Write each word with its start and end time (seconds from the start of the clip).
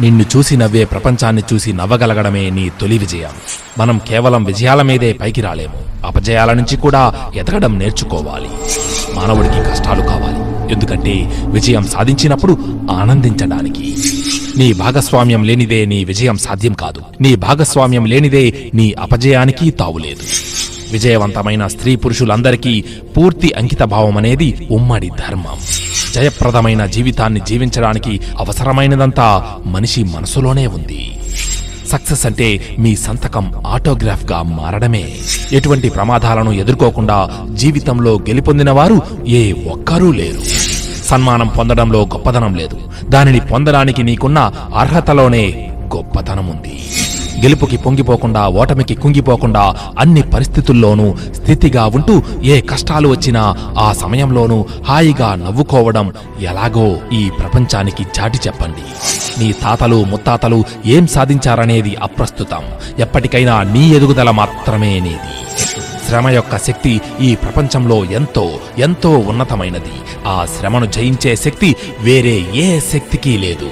నిన్ను 0.00 0.24
చూసి 0.36 0.56
నవ్వే 0.56 0.84
ప్రపంచాన్ని 0.84 1.42
చూసి 1.52 1.72
నవ్వగలగడమే 1.72 2.50
నీ 2.50 2.70
తొలి 2.80 2.98
విజయం. 2.98 3.30
మనం 3.78 4.00
కేవలం 4.08 4.44
విజయాల 4.44 4.82
మీదే 4.82 5.12
పైకి 5.12 5.40
రాలేము. 5.40 6.06
అపజయాల 6.06 6.52
నుంచి 6.52 6.76
కూడా 6.76 7.14
ఎదగడం 7.34 7.78
నేర్చుకోవాలి. 7.78 8.48
మానవుడికి 9.14 9.54
కష్టాలు 9.54 10.02
కావాలి. 10.02 10.72
ఎందుకంటే 10.72 11.12
విజయం 11.46 11.86
సాధించినప్పుడు 11.86 12.80
ఆనందించడానికి. 12.90 13.96
నీ 14.56 14.72
భాగస్వామ్యం 14.72 15.44
లేనిదే 15.44 15.84
నీ 15.84 16.04
విజయం 16.04 16.38
సాధ్యం 16.38 16.72
కాదు. 16.72 17.00
నీ 17.20 17.36
భాగస్వామ్యం 17.36 18.04
లేనిదే 18.04 18.70
నీ 18.74 18.94
అపజయానికి 19.00 19.70
తావులేదు 19.70 20.22
విజయవంతమైన 20.92 21.66
స్త్రీ 21.66 21.96
పురుషులందరికీ 21.96 22.84
పూర్తి 23.16 23.52
అంకితభావం 23.52 24.16
అనేది 24.16 24.68
ఉమ్మడి 24.70 25.08
ధర్మం. 25.08 25.58
జయప్రదమైన 26.14 26.86
జీవితాన్ని 26.86 27.40
జీవించడానికి 27.40 28.20
అవసరమైనదంతా 28.38 29.44
మనిషి 29.66 30.04
మనసులోనే 30.04 30.66
ఉంది. 30.66 31.18
సక్సెస్ 31.88 32.26
అంటే 32.26 32.60
మీ 32.78 32.96
సంతకం 32.96 33.52
ఆటోగ్రాఫ్గా 33.66 34.42
మారడమే. 34.42 35.04
ఎటువంటి 35.52 35.88
ప్రమాదాలను 35.88 36.50
ఎదుర్కోకుండా 36.50 37.30
జీవితంలో 37.54 38.14
గెలుపొందిన 38.14 38.70
వారు 38.70 39.02
ఏ 39.28 39.52
ఒక్కరూ 39.52 40.12
లేరు. 40.12 40.40
సన్మానం 41.04 41.48
పొందడంలో 41.48 42.02
గొప్పదనం 42.02 42.54
లేదు. 42.54 42.78
దానిని 43.08 43.40
పొందడానికి 43.40 44.02
నీకున్న 44.02 44.52
అర్హతలోనే 44.76 45.70
గొప్పతనం 45.96 46.46
ఉంది 46.46 46.78
గెలుపుకి 47.40 47.76
పొంగిపోకుండా 47.76 48.48
ఓటమికి 48.48 48.94
కుంగిపోకుండా 48.94 49.74
అన్ని 49.98 50.22
పరిస్థితుల్లోనూ 50.22 51.14
స్థితిగా 51.32 51.86
ఉంటూ 51.86 52.22
ఏ 52.42 52.60
కష్టాలు 52.60 53.08
వచ్చినా 53.08 53.56
ఆ 53.78 53.92
సమయంలోనూ 53.92 54.64
హాయిగా 54.88 55.34
నవ్వుకోవడం 55.34 56.12
ఎలాగో 56.40 56.96
ఈ 57.12 57.30
ప్రపంచానికి 57.38 58.06
చాటి 58.20 58.38
చెప్పండి. 58.46 58.82
నీ 59.42 59.52
తాతలు 59.52 60.04
ముత్తాతలు 60.04 60.64
ఏం 60.86 61.06
సాధించారనేది 61.06 61.94
అప్రస్తుతం. 61.94 62.62
ఎప్పటికైనా 62.98 63.62
నీ 63.62 63.90
ఎదుగుదల 63.90 64.30
మాత్రమే 64.30 65.00
నీది. 65.00 65.32
శ్రమ 66.08 66.28
యొక్క 66.28 66.58
శక్తి 66.58 67.00
ఈ 67.20 67.34
ప్రపంచంలో 67.34 68.04
ఎంతో 68.04 68.50
ఎంతో 68.78 69.10
ఉన్నతమైనది. 69.10 69.94
ఆ 70.26 70.46
శ్రమను 70.58 70.86
జయించే 70.86 71.36
శక్తి 71.36 71.76
వేరే 72.00 72.46
ఏ 72.54 72.80
శక్తికి 72.80 73.38
లేదు. 73.38 73.70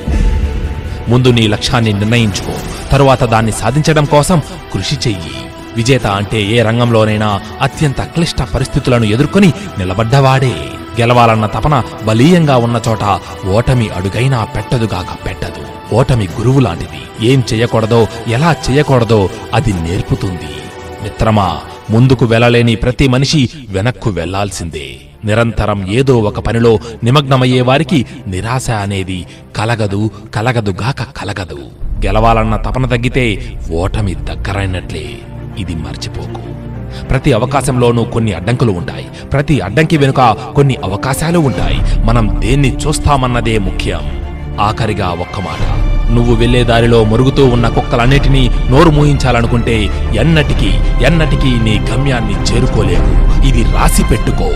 ముందు 1.11 1.29
నీ 1.29 1.47
లక్ష్యాన్ని 1.47 1.93
నిర్ణయించుకో. 1.93 2.55
తరువాత 2.93 3.25
దాన్ని 3.25 3.53
సాధించడం 3.53 4.05
కోసం 4.05 4.43
కృషి 4.73 4.95
చెయ్యి. 4.95 5.31
విజేత 5.77 6.07
అంటే 6.07 6.43
ఏ 6.43 6.63
రంగంలోనైనా 6.63 7.41
అత్యంత 7.61 8.01
క్లిష్ట 8.01 8.43
పరిస్థితులను 8.43 9.05
ఎదుర్కొని 9.05 9.53
నిలబడ్డవాడే. 9.79 10.55
గెలవాలన్న 11.01 11.47
తపన 11.47 11.83
బలీయంగా 12.05 12.57
ఉన్న 12.57 12.81
చోట 12.89 13.21
ఓటమి 13.47 13.89
అడుగైనా 13.89 14.45
పెట్టదుగాక 14.45 15.27
పెట్టదు. 15.27 15.95
ఓటమి 15.95 16.29
గురువు 16.39 16.61
లాంటిది. 16.61 17.29
ఏం 17.33 17.43
చెయ్యకూడదో 17.53 18.07
ఎలా 18.29 18.53
చెయ్యకూడదో 18.53 19.29
అది 19.55 19.73
నేర్పుతుంది. 19.73 20.53
మిత్రమా 21.03 21.61
ముందుకు 21.91 22.27
వెళ్ళలేని 22.27 22.75
ప్రతి 22.75 23.09
మనిషి 23.09 23.49
వెనక్కు 23.69 24.11
వెళ్ళాల్సిందే 24.11 24.97
నిరంతరం 25.25 25.87
ఏదో 25.89 26.19
ఒక 26.19 26.39
పనిలో 26.39 26.79
నిమగ్నమయ్యే 27.05 27.61
వారికి 27.61 28.07
నిరాశ 28.27 28.71
అనేది 28.71 29.27
కలగదు 29.57 30.11
కలగదుగాక 30.35 31.03
కలగదు. 31.03 31.59
గెలవాలన్న 32.07 32.57
తపన 32.57 32.87
తగ్గితే 32.87 33.53
ఓటమి 33.73 34.15
దగ్గరైనట్లే. 34.15 35.05
ఇది 35.59 35.75
మర్చిపోకు. 35.75 36.51
ప్రతి 37.07 37.33
అవకాశంలోనూ 37.33 38.05
కొన్ని 38.05 38.33
అడ్డంకులు 38.33 38.73
ఉంటాయి. 38.73 39.07
ప్రతి 39.33 39.61
అడ్డంకి 39.61 39.97
వెనుక 39.97 40.37
కొన్ని 40.55 40.77
అవకాశాలు 40.85 41.39
ఉంటాయి. 41.39 42.05
మనం 42.05 42.37
దేన్ని 42.41 42.77
చూస్తామన్నదే 42.77 43.59
ముఖ్యం. 43.59 44.01
ఆఖరిగా 44.61 45.09
ఒక్క 45.09 45.41
మాట. 45.41 45.91
నువ్వు 46.11 46.35
వెళ్ళే 46.35 46.65
దారిలో 46.65 47.05
మురుగుతూ 47.05 47.47
ఉన్న 47.47 47.69
కుక్కలన్నిటినీ 47.69 48.51
నోరు 48.71 48.91
మూయించాలనుకుంటే 48.91 49.85
ఎన్నటికీ 50.15 50.71
ఎన్నటికీ 51.05 51.61
నీ 51.61 51.81
గమ్యాన్ని 51.91 52.35
చేరుకోలేవు. 52.35 53.47
ఇది 53.47 53.63
రాసి 53.63 54.05
పెట్టుకో. 54.05 54.51